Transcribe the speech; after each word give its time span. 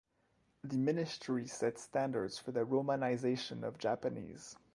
The 0.63 0.79
Ministry 0.79 1.45
sets 1.45 1.83
standards 1.83 2.39
for 2.39 2.51
the 2.51 2.65
romanization 2.65 3.61
of 3.61 3.77
Japanese. 3.77 4.57